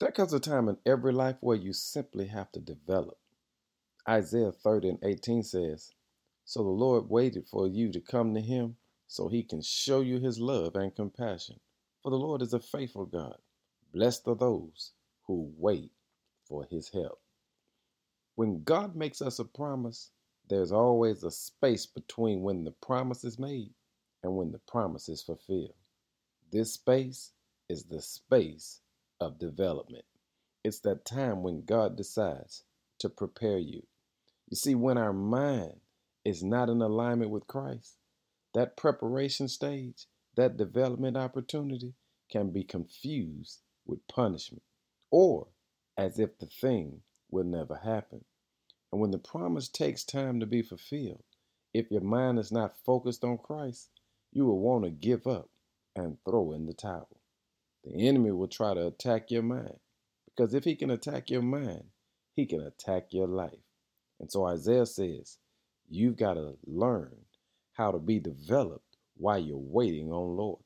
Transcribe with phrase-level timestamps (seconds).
[0.00, 3.18] There comes a time in every life where you simply have to develop.
[4.08, 5.92] Isaiah 30 and 18 says,
[6.44, 8.76] So the Lord waited for you to come to him
[9.08, 11.58] so he can show you his love and compassion.
[12.02, 13.38] For the Lord is a faithful God.
[13.92, 14.92] Blessed are those
[15.26, 15.90] who wait
[16.44, 17.20] for his help.
[18.36, 20.10] When God makes us a promise,
[20.48, 23.74] there's always a space between when the promise is made
[24.22, 25.74] and when the promise is fulfilled.
[26.52, 27.32] This space
[27.68, 28.80] is the space
[29.20, 30.04] of development.
[30.64, 32.64] It's that time when God decides
[33.00, 33.82] to prepare you.
[34.48, 35.80] You see, when our mind
[36.24, 37.96] is not in alignment with Christ,
[38.54, 40.06] that preparation stage,
[40.36, 41.94] that development opportunity
[42.30, 44.62] can be confused with punishment
[45.10, 45.48] or
[45.96, 47.00] as if the thing
[47.30, 48.24] will never happen.
[48.92, 51.24] And when the promise takes time to be fulfilled,
[51.74, 53.90] if your mind is not focused on Christ,
[54.32, 55.50] you will want to give up
[55.94, 57.17] and throw in the towel.
[57.84, 59.78] The enemy will try to attack your mind
[60.26, 61.84] because if he can attack your mind,
[62.34, 63.58] he can attack your life.
[64.20, 65.38] And so Isaiah says,
[65.88, 67.14] you've got to learn
[67.72, 70.60] how to be developed while you're waiting on Lord.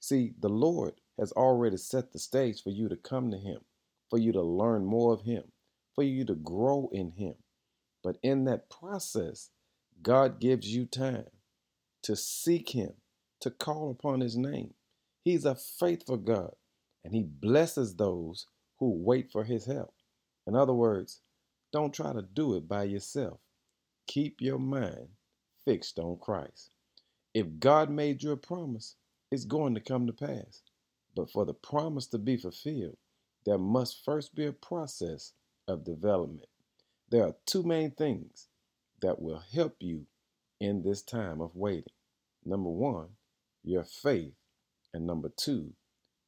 [0.00, 3.60] See, the Lord has already set the stage for you to come to him,
[4.10, 5.44] for you to learn more of him,
[5.94, 7.34] for you to grow in him.
[8.02, 9.50] But in that process,
[10.02, 11.26] God gives you time
[12.02, 12.94] to seek him,
[13.40, 14.74] to call upon his name.
[15.24, 16.54] He's a faithful God,
[17.04, 18.46] and he blesses those
[18.78, 19.94] who wait for his help.
[20.46, 21.20] In other words,
[21.72, 23.38] don't try to do it by yourself.
[24.08, 25.08] Keep your mind
[25.64, 26.70] fixed on Christ.
[27.34, 28.96] If God made you a promise,
[29.30, 30.62] it's going to come to pass.
[31.14, 32.96] But for the promise to be fulfilled,
[33.46, 35.32] there must first be a process
[35.68, 36.48] of development.
[37.10, 38.48] There are two main things
[39.00, 40.06] that will help you
[40.60, 41.92] in this time of waiting.
[42.44, 43.08] Number one,
[43.64, 44.34] your faith.
[44.94, 45.72] And number two,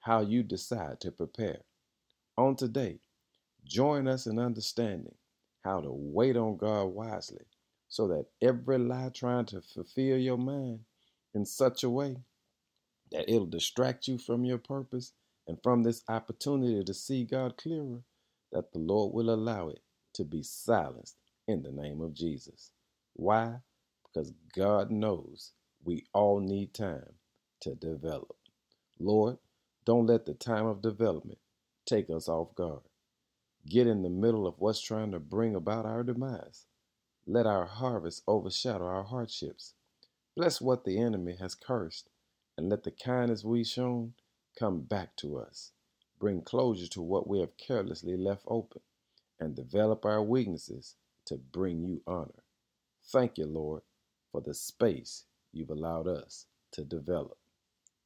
[0.00, 1.60] how you decide to prepare.
[2.38, 3.00] On today,
[3.64, 5.14] join us in understanding
[5.64, 7.44] how to wait on God wisely
[7.88, 10.80] so that every lie trying to fulfill your mind
[11.34, 12.16] in such a way
[13.12, 15.12] that it'll distract you from your purpose
[15.46, 18.00] and from this opportunity to see God clearer,
[18.52, 19.80] that the Lord will allow it
[20.14, 21.16] to be silenced
[21.48, 22.72] in the name of Jesus.
[23.14, 23.56] Why?
[24.04, 25.52] Because God knows
[25.84, 27.14] we all need time
[27.62, 28.36] to develop.
[29.00, 29.38] Lord,
[29.84, 31.38] don't let the time of development
[31.86, 32.82] take us off guard.
[33.68, 36.66] Get in the middle of what's trying to bring about our demise.
[37.26, 39.74] Let our harvest overshadow our hardships.
[40.36, 42.08] Bless what the enemy has cursed,
[42.56, 44.14] and let the kindness we've shown
[44.58, 45.72] come back to us.
[46.18, 48.80] Bring closure to what we have carelessly left open,
[49.40, 52.42] and develop our weaknesses to bring you honor.
[53.04, 53.82] Thank you, Lord,
[54.32, 57.36] for the space you've allowed us to develop.